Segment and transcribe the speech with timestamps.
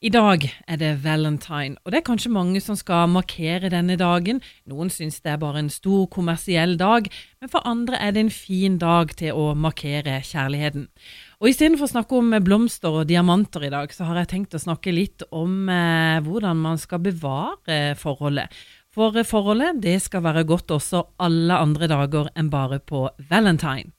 [0.00, 4.38] I dag er det valentine, og det er kanskje mange som skal markere denne dagen.
[4.64, 8.32] Noen syns det er bare en stor kommersiell dag, men for andre er det en
[8.32, 10.88] fin dag til å markere kjærligheten.
[11.44, 14.62] Og Istedenfor å snakke om blomster og diamanter i dag, så har jeg tenkt å
[14.64, 18.48] snakke litt om eh, hvordan man skal bevare forholdet.
[18.90, 23.92] For forholdet det skal være godt også alle andre dager enn bare på valentine.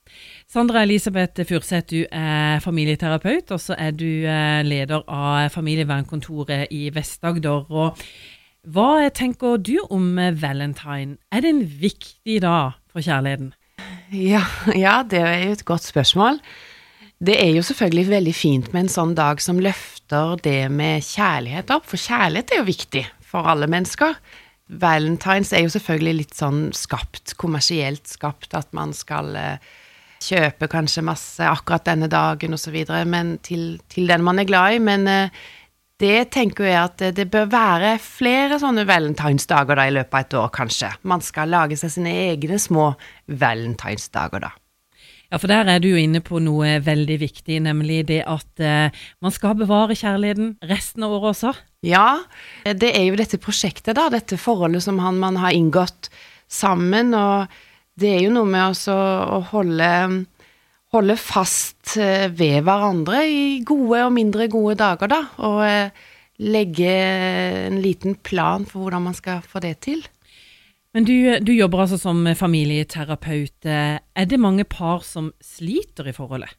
[0.51, 6.89] Sandra Elisabeth Furseth, du er familieterapeut, og så er du eh, leder av familievernkontoret i
[6.91, 7.69] Vest-Agder.
[8.67, 10.09] Hva tenker du om
[10.41, 11.15] valentine?
[11.31, 13.53] Er det en viktig dag for kjærligheten?
[14.11, 14.43] Ja,
[14.75, 16.41] ja, det er jo et godt spørsmål.
[17.23, 21.71] Det er jo selvfølgelig veldig fint med en sånn dag som løfter det med kjærlighet
[21.71, 24.19] opp, for kjærlighet er jo viktig for alle mennesker.
[24.83, 29.71] Valentines er jo selvfølgelig litt sånn skapt, kommersielt skapt, at man skal eh,
[30.21, 32.77] kjøpe kanskje masse akkurat denne dagen osv.,
[33.09, 34.79] men til, til, den man er glad i.
[34.83, 35.41] Men eh,
[36.01, 40.39] det tenker jeg at det bør være flere sånne valentinsdager da i løpet av et
[40.39, 40.89] år, kanskje.
[41.09, 42.93] Man skal lage seg sine egne små
[43.27, 44.55] valentinsdager da.
[45.31, 49.03] Ja, for der er du jo inne på noe veldig viktig, nemlig det at eh,
[49.23, 51.53] man skal bevare kjærligheten resten av året også.
[51.87, 52.19] Ja,
[52.67, 56.11] det er jo dette prosjektet, da, dette forholdet som han, man har inngått
[56.51, 57.47] sammen, og
[58.01, 58.95] det er jo noe med også
[59.37, 59.89] å holde,
[60.95, 66.07] holde fast eh, ved hverandre i gode og mindre gode dager, da, og eh,
[66.41, 66.95] legge
[67.67, 70.01] en liten plan for hvordan man skal få det til.
[70.91, 73.63] Men du, du, jobber altså som familieterapeut.
[73.63, 76.51] Er det mange par som sliter i forholdet?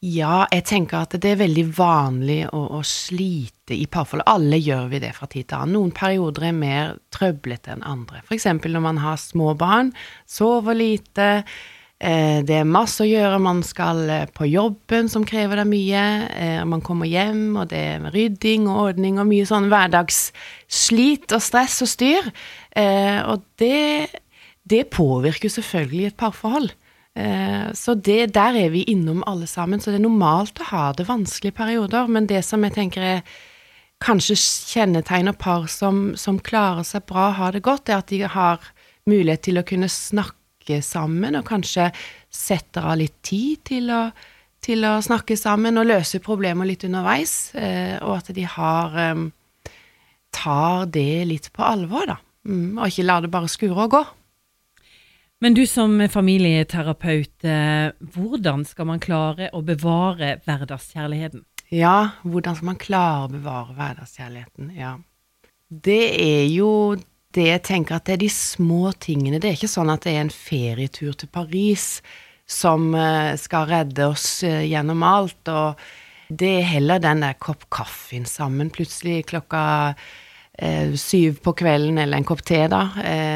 [0.00, 4.24] Ja, jeg tenker at det er veldig vanlig å, å slite i parforhold.
[4.32, 5.74] Alle gjør vi det fra tid til annen.
[5.76, 8.22] Noen perioder er mer trøblete enn andre.
[8.32, 9.90] Eksempel når man har små barn,
[10.24, 11.26] sover lite,
[12.00, 16.06] eh, det er masse å gjøre, man skal eh, på jobben som krever deg mye,
[16.32, 21.44] eh, man kommer hjem, og det er rydding og ordning og mye sånn hverdagsslit og
[21.44, 22.32] stress og styr.
[22.72, 24.08] Eh, og det,
[24.64, 26.72] det påvirker selvfølgelig et parforhold.
[27.18, 29.80] Eh, så det, der er vi innom alle sammen.
[29.80, 32.10] Så det er normalt å ha det vanskelige perioder.
[32.10, 33.22] Men det som jeg tenker er
[34.00, 38.62] kanskje kjennetegner par som, som klarer seg bra, har det godt, er at de har
[39.10, 41.88] mulighet til å kunne snakke sammen, og kanskje
[42.32, 44.04] setter av litt tid til å,
[44.62, 47.52] til å snakke sammen og løse problemer litt underveis.
[47.58, 48.96] Eh, og at de har
[50.30, 52.16] tar det litt på alvor, da.
[52.48, 54.02] Mm, og ikke lar det bare skure og gå.
[55.40, 61.46] Men du som familieterapeut, eh, hvordan skal man klare å bevare hverdagskjærligheten?
[61.72, 64.74] Ja, hvordan skal man klare å bevare hverdagskjærligheten?
[64.76, 64.98] Ja.
[65.70, 66.98] Det er jo
[67.32, 69.40] det jeg tenker at det er de små tingene.
[69.40, 72.02] Det er ikke sånn at det er en ferietur til Paris
[72.50, 75.40] som eh, skal redde oss eh, gjennom alt.
[75.48, 75.78] Og
[76.28, 79.62] det er heller den der kopp kaffen sammen plutselig klokka
[80.58, 83.29] eh, syv på kvelden, eller en kopp te, da, eh,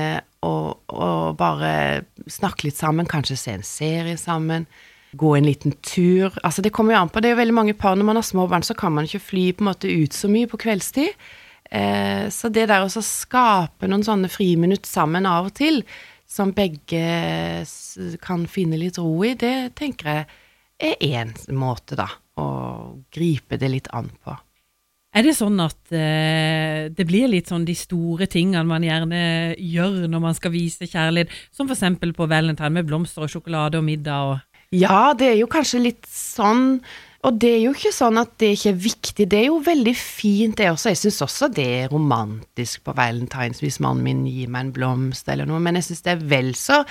[0.93, 4.67] og, bare snakke litt sammen, kanskje se en serie sammen.
[5.15, 6.35] Gå en liten tur.
[6.43, 7.23] Altså, det kommer jo an på.
[7.23, 9.23] Det er jo veldig mange par når man har små barn, så kan man ikke
[9.23, 11.15] fly på en måte ut så mye på kveldstid.
[11.71, 15.85] Eh, så det der å skape noen sånne friminutt sammen av og til,
[16.27, 17.05] som begge
[18.25, 20.27] kan finne litt ro i, det tenker jeg
[20.83, 22.09] er én måte, da,
[22.41, 22.49] å
[23.15, 24.35] gripe det litt an på.
[25.15, 30.09] Er det sånn at eh, det blir litt sånn de store tingene man gjerne gjør
[30.11, 31.87] når man skal vise kjærlighet, som f.eks.
[32.03, 36.09] på valentine med blomster og sjokolade og middag og Ja, det er jo kanskje litt
[36.11, 36.81] sånn.
[37.25, 39.95] Og det er jo ikke sånn at det ikke er viktig, det er jo veldig
[39.97, 40.91] fint det også.
[40.91, 45.31] Jeg syns også det er romantisk på valentines hvis mannen min gir meg en blomst
[45.33, 46.83] eller noe, men jeg syns det er vel så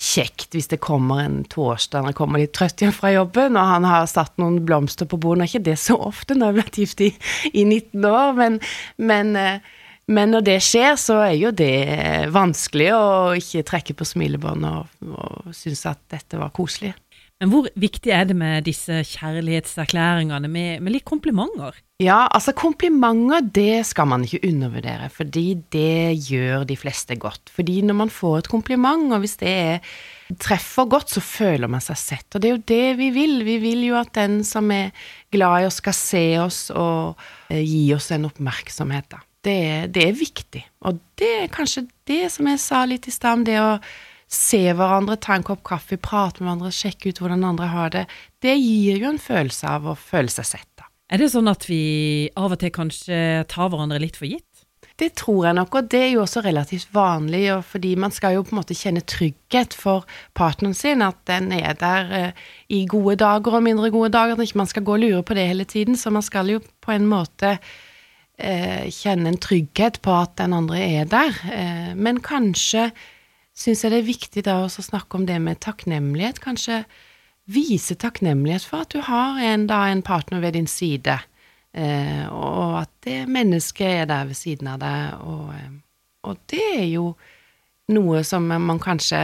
[0.00, 3.72] kjekt hvis det kommer en torsdag når jeg kommer litt trøtt hjem fra jobben, og
[3.74, 5.42] han har satt noen blomster på bordet.
[5.42, 7.10] Nå er ikke det så ofte når jeg har vært gift i,
[7.52, 8.58] i 19 år, men,
[8.96, 9.60] men, eh,
[10.10, 11.74] men, når det skjer, så er jo det
[12.32, 13.04] vanskelig å
[13.38, 16.94] ikke trekke på smilebåndet og, og synes at dette var koselig.
[17.40, 21.78] Men hvor viktig er det med disse kjærlighetserklæringene med, med, litt komplimenter?
[22.00, 27.48] Ja, altså komplimenter det skal man ikke undervurdere, fordi det gjør de fleste godt.
[27.54, 29.94] Fordi når man får et kompliment, og hvis det er,
[30.36, 32.28] treffer godt, så føler man seg sett.
[32.34, 33.34] Og det er jo det vi vil.
[33.48, 34.92] Vi vil jo at den som er
[35.32, 37.16] glad i oss, skal se oss og
[37.48, 39.24] eh, gi oss en oppmerksomhet, da.
[39.40, 40.60] Det, det er viktig.
[40.84, 43.78] Og det er kanskje det som jeg sa litt i stad, det å
[44.30, 48.04] se hverandre, ta en kopp kaffe, prate med hverandre, sjekke ut hvordan andre har det,
[48.44, 50.86] det gir jo en følelse av å føle seg sett, da.
[51.10, 53.16] Er det sånn at vi av og til kanskje
[53.50, 54.46] tar hverandre litt for gitt?
[55.00, 58.36] det tror jeg nok, og det er jo også relativt vanlig, og fordi man skal
[58.36, 62.42] jo på en måte kjenne trygghet for partneren sin, at den er der eh,
[62.76, 65.36] i gode dager og mindre gode dager, at ikke man skal gå og lure på
[65.38, 65.96] det hele tiden.
[65.96, 70.82] Så man skal jo på en måte eh, kjenne en trygghet på at den andre
[70.84, 71.40] er der.
[71.48, 72.90] Eh, men kanskje
[73.56, 76.40] syns jeg det er viktig da å snakke om det med takknemlighet.
[76.42, 76.84] Kanskje
[77.50, 81.18] vise takknemlighet for at du har en, da, en partner ved din side,
[81.74, 85.20] eh, og at det mennesket er der ved siden av deg.
[85.26, 85.70] Og, eh,
[86.30, 87.12] og det er jo
[87.90, 89.18] noe som man kanskje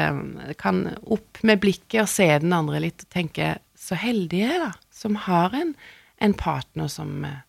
[0.59, 4.73] kan opp med blikket og se den andre litt og tenke så heldig jeg da,
[4.91, 5.75] som har en,
[6.19, 7.45] en partner som, eh,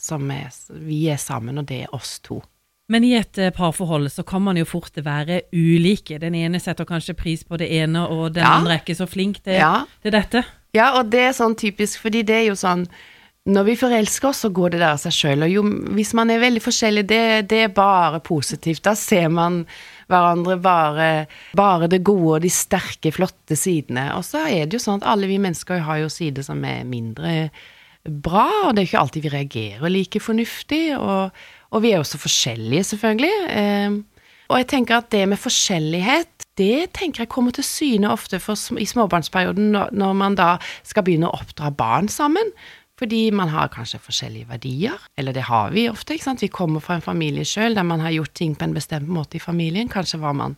[0.00, 2.40] som er, vi er sammen, og det er oss to.
[2.90, 6.18] Men i et eh, parforhold så kan man jo fort være ulike.
[6.20, 8.56] Den ene setter kanskje pris på det ene, og den Ja.
[8.58, 9.84] andre er ikke så flink til, Ja.
[10.02, 10.44] til dette.
[10.74, 12.88] Ja, og det er sånn typisk, fordi det er jo sånn
[13.44, 15.42] Når vi forelsker oss, så går det der av seg sjøl.
[15.42, 15.62] Og jo,
[15.96, 18.82] hvis man er veldig forskjellig, det, det er bare positivt.
[18.84, 19.66] Da ser man
[20.08, 24.14] hverandre bare, bare det gode og de sterke, flotte sidene.
[24.14, 26.84] Og så er det jo sånn at alle vi mennesker har jo sider som er
[26.84, 27.50] mindre
[28.06, 30.96] bra, og det er ikke alltid vi reagerer like fornuftig.
[30.96, 31.32] Og,
[31.72, 33.34] og vi er jo så forskjellige, selvfølgelig.
[33.48, 33.98] Eh,
[34.52, 38.86] og jeg tenker at det med forskjellighet, det tenker jeg kommer til syne ofte i
[38.86, 42.52] småbarnsperioden, når man da skal begynne å oppdra barn sammen.
[43.00, 46.14] Fordi man har kanskje forskjellige verdier, eller det har vi ofte.
[46.14, 46.42] ikke sant?
[46.44, 49.40] Vi kommer fra en familie sjøl der man har gjort ting på en bestemt måte
[49.40, 49.88] i familien.
[49.90, 50.54] Kanskje var man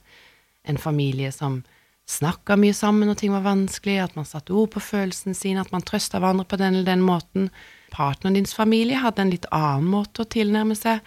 [0.69, 1.62] en familie som
[2.10, 5.72] snakka mye sammen når ting var vanskelig, at man satte ord på følelsene sine, at
[5.72, 7.49] man trøsta hverandre på den eller den måten.
[7.94, 11.05] Partneren dins familie hadde en litt annen måte å tilnærme seg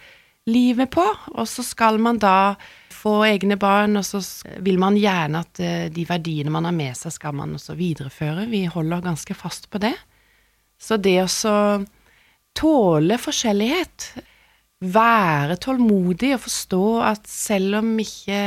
[0.48, 1.04] livet på,
[1.34, 2.56] og så skal man da
[2.98, 4.20] få egne barn, og så
[4.64, 8.48] vil man gjerne at eh, de verdiene man har med seg, skal man også videreføre.
[8.50, 9.94] Vi holder ganske fast på det.
[10.80, 11.54] Så det å så
[12.58, 14.08] tåle forskjellighet,
[14.78, 18.42] være tålmodig og forstå at selv om ikke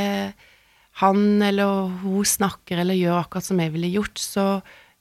[1.01, 4.45] han eller hun snakker eller gjør akkurat som jeg ville gjort, så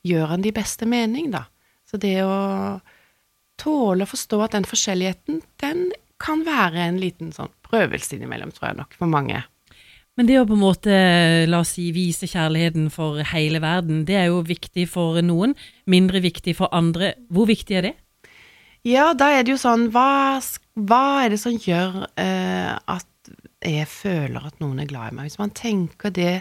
[0.06, 1.44] gjør han det i beste mening, da.
[1.86, 2.34] Så det å
[3.60, 5.88] tåle å forstå at den forskjelligheten, den
[6.20, 9.42] kan være en liten sånn prøvelse innimellom, tror jeg nok, for mange.
[10.18, 10.96] Men det å på en måte,
[11.48, 15.54] la oss si, vise kjærligheten for hele verden, det er jo viktig for noen,
[15.88, 17.14] mindre viktig for andre.
[17.32, 17.94] Hvor viktig er det?
[18.84, 20.40] Ja, da er det jo sånn Hva,
[20.88, 25.30] hva er det som gjør uh, at jeg føler at noen er glad i meg?
[25.30, 26.40] Hvis man tenker det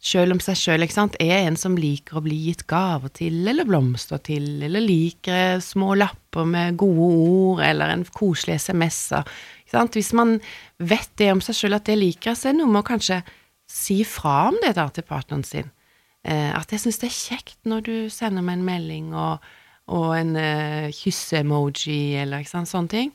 [0.00, 1.16] sjøl om seg sjøl, ikke sant.
[1.20, 5.94] Er en som liker å bli gitt gaver til, eller blomster til, eller liker små
[6.00, 9.28] lapper med gode ord, eller en koselig SMS-er?
[9.70, 10.38] Hvis man
[10.78, 12.90] vet det om seg sjøl at det liker jeg, så er det noe med å
[12.90, 13.20] kanskje
[13.70, 15.68] si fra om det da til partneren sin.
[16.26, 19.46] Eh, at jeg syns det er kjekt når du sender meg en melding og,
[19.94, 23.14] og en eh, kysse-emoji eller ikke sant, sånne ting.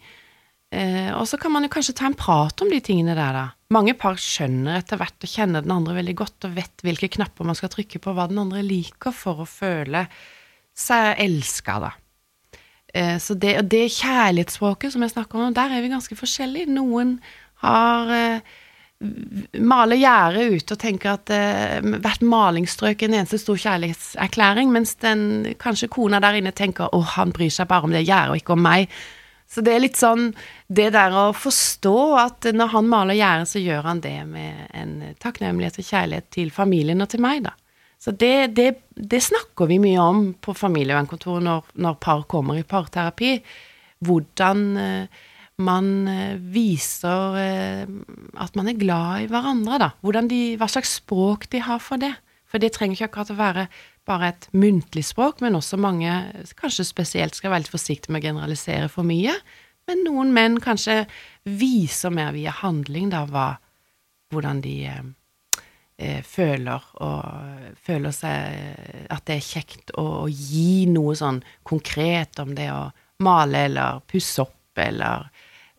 [0.73, 3.45] Eh, og så kan man jo kanskje ta en prat om de tingene der, da.
[3.73, 7.47] Mange par skjønner etter hvert og kjenner den andre veldig godt og vet hvilke knapper
[7.47, 10.03] man skal trykke på, hva den andre liker, for å føle
[10.77, 11.89] seg elska, da.
[12.95, 16.69] Eh, så det, og det kjærlighetsspråket som jeg snakker om, der er vi ganske forskjellige.
[16.77, 17.17] Noen
[17.65, 18.53] har eh,
[19.59, 24.95] maler gjerdet ut og tenker at eh, hvert malingsstrøk er en eneste stor kjærlighetserklæring, mens
[25.03, 28.43] den kanskje kona der inne tenker å, han bryr seg bare om det gjerdet og
[28.43, 28.93] ikke om meg.
[29.49, 30.31] Så det er litt sånn
[30.67, 34.95] det der å forstå at når han maler gjerdet, så gjør han det med en
[35.21, 37.53] takknemlighet og kjærlighet til familien og til meg, da.
[38.01, 42.67] Så det, det, det snakker vi mye om på familievernkontoret når, når par kommer i
[42.67, 43.37] parterapi.
[44.05, 45.23] Hvordan eh,
[45.65, 47.95] man eh, viser eh,
[48.43, 50.21] at man er glad i hverandre, da.
[50.29, 52.13] De, hva slags språk de har for det.
[52.45, 53.67] For det trenger ikke akkurat å være
[54.05, 56.11] bare et muntlig språk, men også mange
[56.59, 59.33] kanskje spesielt skal være litt forsiktige med å generalisere for mye.
[59.89, 61.03] Men noen menn kanskje
[61.45, 63.47] viser mer via handling da hva,
[64.33, 65.01] hvordan de eh,
[66.01, 72.41] eh, føler og føler seg at det er kjekt å, å gi noe sånn konkret
[72.41, 72.87] om det å
[73.25, 75.29] male eller pusse opp eller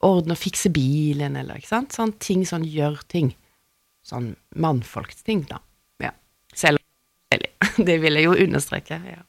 [0.07, 1.97] ordne og fikse bilen eller ikke sant.
[1.97, 3.35] Sånn ting, sånn gjør ting.
[4.07, 5.61] Sånn mannfolksting, da.
[7.89, 9.01] Det vil jeg jo understreke.
[9.05, 9.23] ja.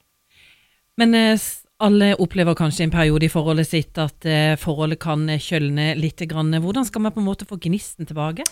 [0.98, 1.40] Men eh,
[1.78, 6.24] alle opplever kanskje en periode i forholdet sitt at eh, forholdet kan eh, kjølne litt.
[6.30, 6.54] Grann.
[6.54, 8.48] Hvordan skal man på en måte få gnisten tilbake?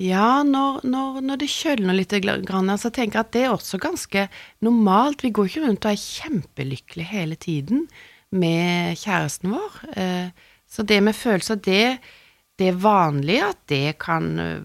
[0.00, 2.14] Ja, når, når, når det kjølner litt,
[2.48, 4.28] grann, så tenker jeg at det er også ganske
[4.64, 5.24] normalt.
[5.26, 7.82] Vi går ikke rundt og er kjempelykkelige hele tiden
[8.30, 9.82] med kjæresten vår.
[9.96, 10.30] Eh,
[10.70, 11.98] Så det med følelser, det,
[12.56, 14.62] det er vanlig at det kan eh,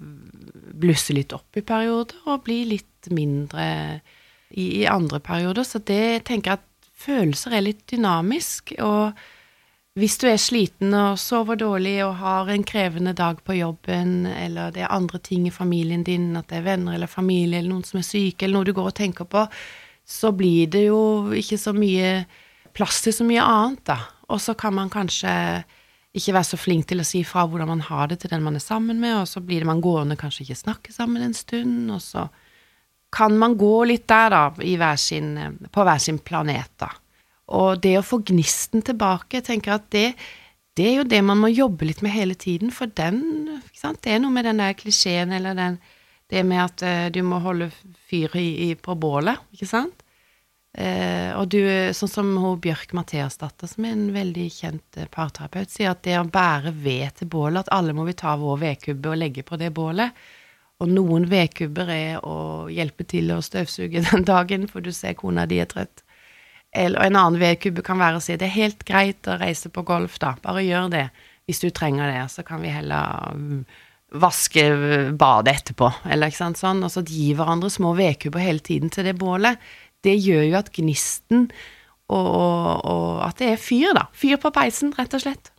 [0.78, 3.66] blusse litt opp i perioder og bli litt mindre
[4.50, 5.64] i, i andre perioder.
[5.64, 9.18] Så det tenker jeg at følelser er litt dynamisk, og
[9.96, 14.74] hvis du er sliten og sover dårlig og har en krevende dag på jobben, eller
[14.76, 17.88] det er andre ting i familien din, at det er venner eller familie eller noen
[17.88, 19.46] som er syke, eller noe du går og tenker på,
[20.06, 22.26] så blir det jo ikke så mye
[22.76, 24.02] plass til så mye annet, da.
[24.28, 25.32] Og så kan man kanskje
[26.16, 28.60] ikke være så flink til å si fra hvordan man har det til den man
[28.60, 31.88] er sammen med, og så blir det man gående kanskje ikke snakke sammen en stund,
[31.92, 32.28] og så
[33.14, 35.36] kan man gå litt der, da, hver sin,
[35.72, 36.92] på hver sin planet, da.
[37.56, 40.08] Og det å få gnisten tilbake, jeg tenker at det,
[40.76, 43.22] det er jo det man må jobbe litt med hele tiden, for den?
[43.72, 45.78] Det er noe med den der klisjeen eller den,
[46.34, 47.70] det med at uh, du må holde
[48.10, 50.02] fyr i, i, på bålet, ikke sant?
[50.76, 51.62] Uh, og du,
[51.96, 56.18] sånn som hun Bjørk Mathiasdatter, som er en veldig kjent uh, parterapeut, sier at det
[56.20, 59.62] å bære ved til bålet, at alle må vi ta vår vedkubbe og legge på
[59.62, 60.18] det bålet.
[60.84, 65.48] Og noen vedkubber er å hjelpe til å støvsuge den dagen, for du ser kona
[65.50, 66.04] di er trøtt.
[66.76, 69.86] Eller en annen vedkubbe kan være å si det er helt greit å reise på
[69.88, 71.08] golf, da, bare gjør det
[71.46, 73.62] hvis du trenger det, så kan vi heller mm,
[74.20, 74.66] vaske
[75.18, 79.16] badet etterpå, eller ikke sant, sånn, og gi hverandre små vedkubber hele tiden til det
[79.20, 79.62] bålet.
[80.04, 81.48] Det gjør jo at gnisten
[82.10, 84.08] og, og, og at det er fyr, da.
[84.14, 85.55] Fyr på peisen, rett og slett.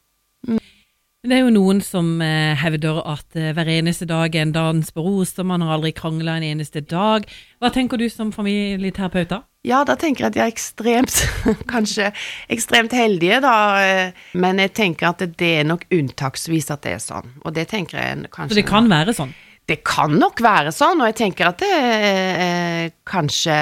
[1.27, 4.93] Det er jo noen som eh, hevder at eh, hver eneste dag er en dans
[4.95, 7.27] på roser, man har aldri krangla en eneste dag.
[7.59, 9.41] Hva tenker du som familieterapeut da?
[9.67, 11.17] Ja, da tenker jeg at de er ekstremt,
[11.73, 12.13] kanskje
[12.53, 13.57] ekstremt heldige, da.
[13.83, 17.35] Eh, men jeg tenker at det er nok unntaksvis at det er sånn.
[17.43, 19.35] Og det tenker jeg kanskje Så det kan være sånn?
[19.67, 23.57] Det kan nok være sånn, og jeg tenker at det er kanskje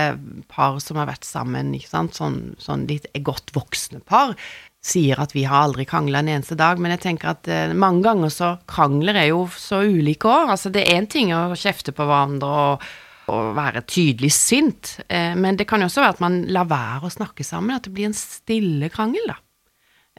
[0.52, 4.37] par som har vært sammen, ikke sant, sånn, sånn litt godt voksne par,
[4.85, 8.05] sier at vi har aldri krangla en eneste dag, men jeg tenker at eh, mange
[8.05, 10.53] ganger så krangler er jo så ulike òg.
[10.55, 12.85] Altså, det er én ting å kjefte på hverandre og,
[13.33, 17.09] og være tydelig sint, eh, men det kan jo også være at man lar være
[17.09, 19.41] å snakke sammen, at det blir en stille krangel, da.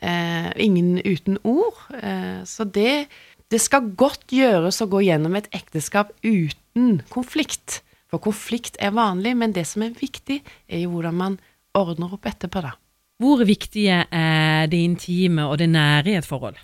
[0.01, 1.77] Eh, ingen uten ord.
[2.01, 3.05] Eh, så det,
[3.53, 7.83] det skal godt gjøres å gå gjennom et ekteskap uten konflikt.
[8.11, 11.37] For konflikt er vanlig, men det som er viktig, er jo hvordan man
[11.77, 12.73] ordner opp etterpå, da.
[13.21, 16.57] Hvor viktige er det intime og det nære i et forhold?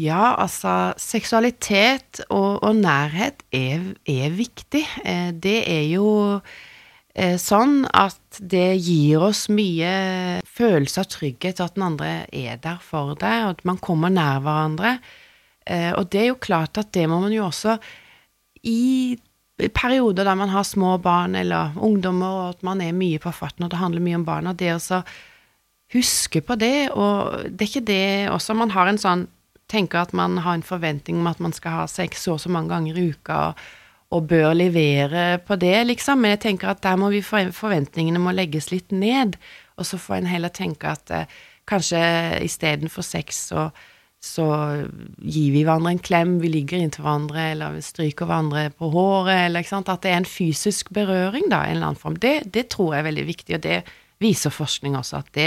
[0.00, 4.84] Ja, altså seksualitet og, og nærhet er, er, viktig.
[5.04, 6.06] Eh, det er jo
[7.12, 9.90] eh, sånn at det gir oss mye
[10.46, 14.40] følelse av trygghet, at den andre er der for deg, og at man kommer nær
[14.46, 14.94] hverandre.
[15.66, 17.76] Eh, og det er jo klart at det må man jo også
[18.64, 19.18] i
[19.76, 23.66] perioder der man har små barn eller ungdommer, og at man er mye på farten,
[23.66, 25.02] og det handler mye om barna, det å
[25.94, 29.28] huske på det, og det er ikke det også Man har en sånn
[29.70, 32.50] Tenker at man har en forventning om at man skal ha sex så og så
[32.50, 33.60] mange ganger i uka, og,
[34.10, 36.18] og, bør levere på det, liksom.
[36.18, 39.38] Men jeg tenker at der må vi forventningene må legges litt ned,
[39.78, 41.38] og så får en heller tenke at eh,
[41.70, 42.02] kanskje
[42.48, 43.68] istedenfor sex så
[44.20, 44.46] så
[45.16, 49.46] gir vi hverandre en klem, vi ligger inntil hverandre, eller vi stryker hverandre på håret,
[49.46, 49.88] eller ikke sant.
[49.88, 52.18] At det er en fysisk berøring, da, en eller annen form.
[52.20, 53.78] Det, det tror jeg er veldig viktig, og det
[54.20, 55.46] viser forskning også, at det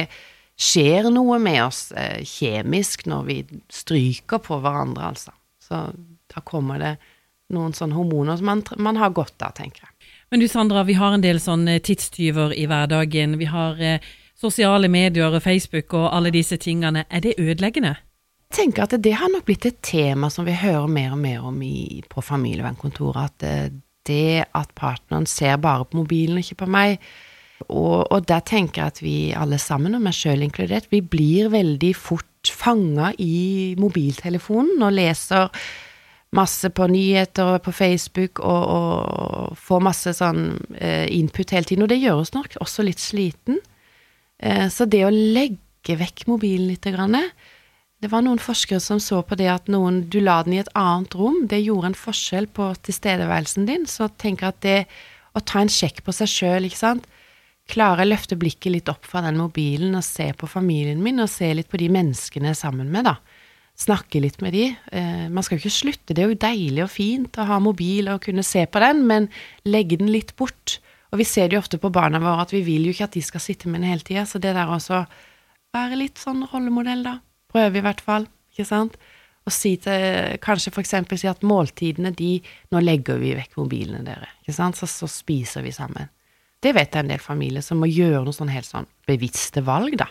[0.60, 3.38] skjer noe med oss eh, kjemisk når vi
[3.74, 5.34] stryker på hverandre, altså.
[5.64, 5.86] Så
[6.34, 6.96] da kommer det
[7.54, 10.12] noen sånne hormoner som man, man har godt av, tenker jeg.
[10.34, 13.38] Men du Sandra, vi har en del sånne tidstyver i hverdagen.
[13.38, 17.06] Vi har eh, sosiale medier, og Facebook og alle disse tingene.
[17.10, 17.96] Er det ødeleggende?
[18.54, 21.46] Jeg tenker at det har nok blitt et tema som vi hører mer og mer
[21.50, 23.30] om i, på familievernkontoret.
[23.30, 23.70] At eh,
[24.08, 26.98] det at partneren ser bare på mobilen, ikke på meg,
[27.70, 31.52] og, og, der tenker jeg at vi alle sammen, og meg sjøl inkludert, vi blir
[31.54, 35.52] veldig fort fanga i mobiltelefonen og leser
[36.34, 41.86] masse på nyheter og på Facebook og, og får masse sånn eh, input hele tiden.
[41.86, 43.60] Og det gjør oss nok også litt sliten.
[44.42, 46.90] Eh, så det å legge vekk mobilen litt
[48.04, 50.72] det var noen forskere som så på det at noen, du la den i et
[50.76, 53.86] annet rom, det gjorde en forskjell på tilstedeværelsen din.
[53.88, 54.80] Så tenker jeg at det
[55.38, 57.08] å ta en sjekk på seg sjøl, ikke sant
[57.70, 61.22] klarer jeg å løfte blikket litt opp fra den mobilen og se på familien min,
[61.24, 63.18] og se litt på de menneskene jeg er sammen med, da.
[63.80, 64.68] Snakke litt med de.
[64.94, 68.12] Eh, man skal jo ikke slutte, det er jo deilig og fint å ha mobil
[68.12, 69.30] og kunne se på den, men
[69.66, 70.78] legge den litt bort.
[71.14, 73.18] Og vi ser det jo ofte på barna våre at vi vil jo ikke at
[73.18, 75.04] de skal sitte med den hele tida, så det der også
[75.74, 77.18] være litt sånn rollemodell, da.
[77.54, 78.98] Prøve i hvert fall, ikke sant.
[79.44, 82.38] Og si til Kanskje for eksempel si at måltidene, de
[82.72, 86.10] Nå legger vi vekk mobilene, dere, ikke sant, så, så spiser vi sammen.
[86.64, 89.98] Det vet jeg en del familier som må gjøre noen sånn helt sånn bevisste valg,
[90.00, 90.08] da.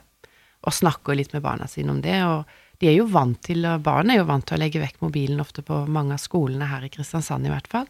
[0.63, 2.19] Og snakker litt med barna sine om det.
[2.29, 2.45] Og
[2.83, 5.65] de er jo vant til, barn er jo vant til å legge vekk mobilen ofte
[5.67, 7.89] på mange av skolene her i Kristiansand i hvert fall.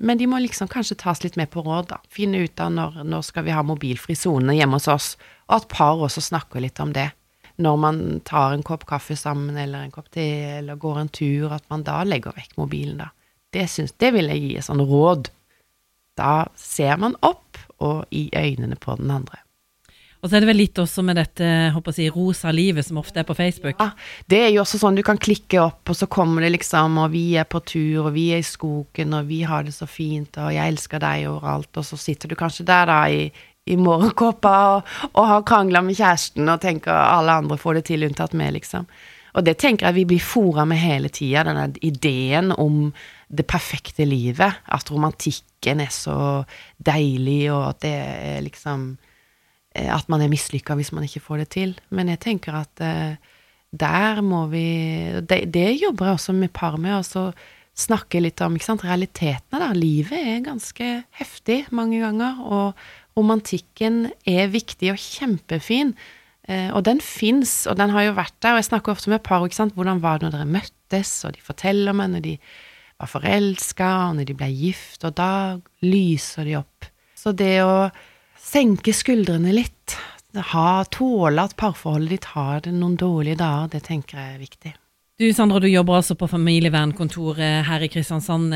[0.00, 2.00] Men de må liksom kanskje tas litt med på råd, da.
[2.08, 5.14] Finne ut av når, når skal vi ha mobilfri sone hjemme hos oss,
[5.48, 7.10] og at par også snakker litt om det.
[7.60, 10.24] når man tar en kopp kaffe sammen, eller en kopp te,
[10.58, 13.10] eller går en tur, at man da legger vekk mobilen, da.
[13.52, 15.28] Det, synes, det vil jeg gi et sånn råd.
[16.16, 17.49] Da ser man opp
[17.80, 19.40] og i øynene på den andre.
[20.20, 23.22] Og så er det vel litt også med dette håper jeg, rosa livet som ofte
[23.22, 23.78] er på Facebook.
[23.80, 23.94] Ja,
[24.28, 27.14] det er jo også sånn du kan klikke opp, og så kommer det liksom, og
[27.14, 30.36] vi er på tur, og vi er i skogen, og vi har det så fint,
[30.36, 33.30] og jeg elsker deg overalt, og så sitter du kanskje der da i,
[33.64, 38.04] i morgenkåpa og, og, har krangla med kjæresten og tenker alle andre får det til
[38.10, 38.88] unntatt meg, liksom.
[39.38, 42.90] Og det tenker jeg vi blir fora med hele tida, denne ideen om
[43.30, 44.58] det perfekte livet.
[44.66, 46.42] At romantikken er så
[46.76, 48.90] deilig, og at det er liksom
[49.76, 51.74] Eh, at man er mislykka hvis man ikke får det til.
[51.94, 53.16] Men jeg tenker at eh,
[53.70, 54.66] der må vi
[55.22, 57.30] det, det, jobber jeg også med par med, å
[57.80, 59.70] snakke litt om ikke sant, realitetene, da.
[59.76, 60.88] Livet er ganske
[61.20, 62.80] heftig mange ganger, og
[63.16, 65.94] romantikken er viktig og kjempefin.
[66.50, 68.56] Eh, og den fins, og den har jo vært der.
[68.56, 71.38] Og jeg snakker ofte med par ikke sant, hvordan var det når dere møttes, og
[71.38, 72.36] de forteller meg når de
[73.00, 75.32] var forelska, og når de ble gift, og da
[75.84, 76.88] lyser de opp.
[77.16, 77.88] Så det å
[78.40, 79.96] senke skuldrene litt.
[80.30, 84.72] Ha, tåle at parforholdet ditt har noen dårlige dager, det tenker jeg er viktig.
[85.20, 88.54] Du Sandra, du jobber altså på familievernkontoret her i Kristiansand.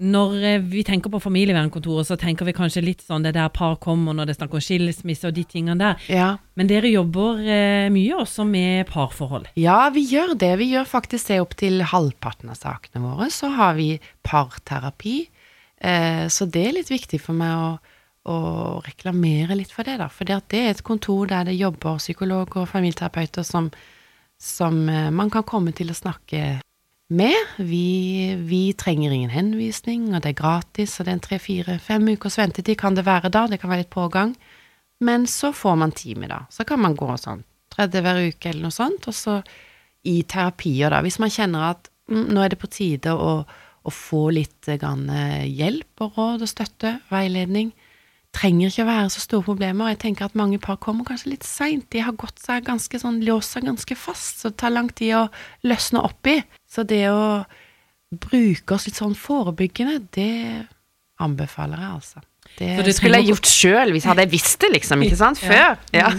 [0.00, 3.48] Eh, når eh, vi tenker på familievernkontoret, så tenker vi kanskje litt sånn det der
[3.54, 6.08] par kommer når det er snakk om skilsmisse og de tingene der.
[6.08, 6.28] Ja.
[6.58, 9.48] Men dere jobber eh, mye også med parforhold?
[9.60, 10.54] Ja, vi gjør det.
[10.60, 13.30] Vi gjør faktisk det opp til halvparten av sakene våre.
[13.30, 15.28] Så har vi parterapi.
[16.32, 17.66] så det er litt viktig for meg å
[18.24, 20.08] å reklamere litt for det, da.
[20.08, 23.70] For det er et kontor der det jobber psykologer og familieterapeuter som,
[24.40, 26.60] som eh, man kan komme til å snakke
[27.16, 27.54] med.
[27.56, 31.78] Vi, vi, trenger ingen henvisning, og det er gratis, og det er en tre, fire,
[31.82, 34.34] fem ukers ventetid kan det være da, det kan være litt pågang.
[35.04, 36.44] Men så får man time, da.
[36.50, 37.44] Så kan man gå sånn
[37.74, 39.40] tredje hver uke eller noe sånt, og så
[40.06, 43.94] i terapier, da, hvis man kjenner at mm, nå er det på tide å, å
[43.94, 45.08] få litt grann,
[45.48, 47.72] hjelp og råd og støtte, veiledning
[48.34, 49.92] trenger ikke å være så store problemer.
[49.92, 51.86] Jeg tenker at mange par kommer kanskje litt seint.
[51.92, 55.14] De har gått seg ganske sånn, låst seg ganske fast, så det tar lang tid
[55.18, 55.24] å
[55.68, 56.40] løsne opp i.
[56.74, 57.44] Så det å
[58.14, 60.30] bruke oss litt sånn forebyggende, det
[61.22, 62.24] anbefaler jeg, altså.
[62.54, 65.78] Det, det skulle jeg gjort sjøl hvis jeg hadde visst det, liksom, ikke sant, før.
[65.94, 66.10] Ja.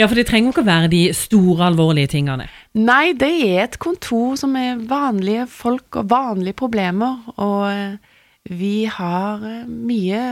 [0.00, 2.48] ja, for det trenger ikke å være de store, alvorlige tingene.
[2.78, 8.16] Nei, det er et kontor som er vanlige folk og vanlige problemer, og eh,
[8.48, 10.22] vi har eh, mye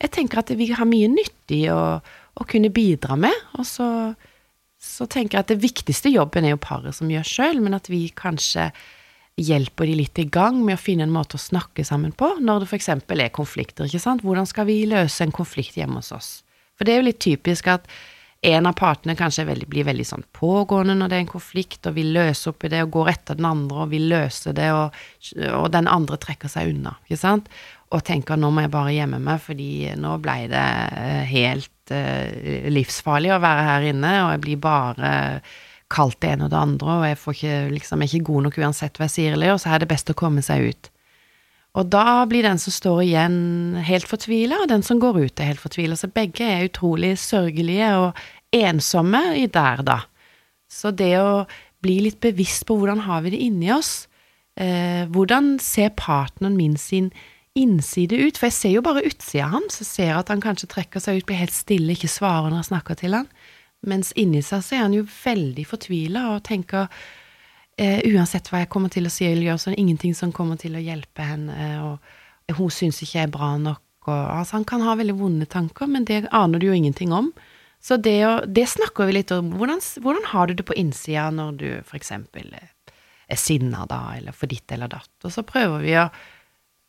[0.00, 3.36] jeg tenker at vi har mye nyttig å, å kunne bidra med.
[3.60, 3.88] Og så,
[4.80, 7.90] så, tenker jeg at det viktigste jobben er jo paret som gjør sjøl, men at
[7.92, 8.70] vi kanskje
[9.40, 12.64] hjelper de litt i gang med å finne en måte å snakke sammen på, når
[12.64, 12.88] det f.eks.
[12.92, 14.24] er konflikter, ikke sant.
[14.26, 16.30] Hvordan skal vi løse en konflikt hjemme hos oss?
[16.78, 17.88] For det er jo litt typisk at
[18.50, 21.98] en av partene kanskje veldig, blir veldig sånn pågående når det er en konflikt, og
[21.98, 24.96] vil løse opp i det og går etter den andre og vil løse det, og,
[25.58, 27.52] og den andre trekker seg unna, ikke sant
[27.90, 30.66] og tenker nå må jeg bare gjemme meg, fordi nå ble det
[31.00, 35.10] eh, helt uh, livsfarlig å være her inne, og jeg blir bare
[35.90, 38.58] kalt det ene og det andre, og jeg får ikke, liksom, er ikke god nok
[38.62, 40.90] uansett hva jeg sier eller gjør, så er det best å komme seg ut.
[41.78, 43.38] Og da blir den som står igjen,
[43.86, 45.98] helt fortvila, og den som går ut, er helt fortvila.
[45.98, 48.22] Så begge er utrolig sørgelige og
[48.56, 50.00] ensomme i der, da.
[50.70, 51.44] Så det å
[51.82, 54.08] bli litt bevisst på hvordan har vi det inni oss,
[54.58, 57.12] eh, hvordan ser partneren min sin
[57.58, 60.42] innside ut, for jeg ser jo bare utsida av ham, så ser jeg at han
[60.42, 63.30] kanskje trekker seg ut, blir helt stille, ikke svarer når jeg snakker til han,
[63.86, 66.88] mens inni seg så er han jo veldig fortvila og tenker
[67.80, 70.34] eh, uansett hva jeg kommer til å si eller gjøre, så er det ingenting som
[70.36, 74.58] kommer til å hjelpe henne, og hun syns ikke jeg er bra nok, og altså
[74.58, 77.30] han kan ha veldig vonde tanker, men det aner du jo ingenting om.
[77.80, 78.20] Så det,
[78.52, 79.54] det snakker vi litt om.
[79.56, 84.50] Hvordan, hvordan har du det på innsida når du eksempel er sinna da, eller for
[84.50, 86.10] ditt eller datt, og så prøver vi å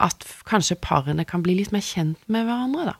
[0.02, 2.98] at kanskje parene kan bli litt mer kjent med hverandre, da.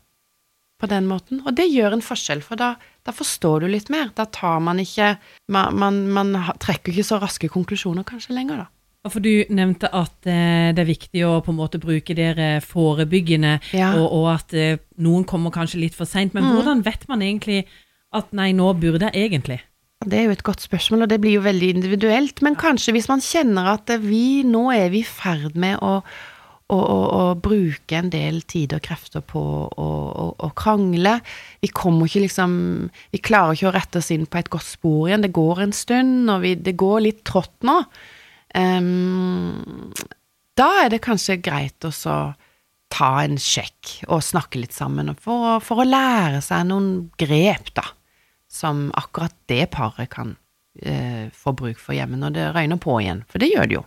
[0.82, 1.44] På den måten.
[1.46, 2.76] Og det gjør en forskjell, for da,
[3.08, 4.12] da forstår du litt mer.
[4.18, 5.16] Da tar man ikke
[5.52, 8.70] man, man, man, trekker ikke så raske konklusjoner kanskje lenger, da.
[9.10, 13.56] For Du nevnte at eh, det er viktig å på en måte bruke dere forebyggende,
[13.74, 13.96] ja.
[13.98, 16.36] og, og, at eh, noen kommer kanskje litt for seint.
[16.38, 16.54] Men mm.
[16.54, 17.64] hvordan vet man egentlig
[18.14, 19.58] at nei, nå burde jeg egentlig?
[20.06, 22.42] Det er jo et godt spørsmål, og det blir jo veldig individuelt.
[22.46, 26.00] Men kanskje hvis man kjenner at vi nå er vi i ferd med å,
[26.72, 31.18] og, og, og, bruke en del tid og krefter på å krangle.
[31.62, 32.54] Vi kommer ikke liksom
[33.12, 35.26] Vi klarer ikke å rette oss inn på et godt spor igjen.
[35.26, 37.82] Det går en stund, og vi, det går litt trått nå.
[38.56, 39.92] Um,
[40.60, 41.92] da er det kanskje greit å
[42.92, 47.86] ta en sjekk og snakke litt sammen for, for, å lære seg noen grep, da.
[48.52, 50.36] som akkurat det paret kan
[50.84, 53.86] eh, få bruk for hjemme når det røyner på igjen, for det gjør det jo.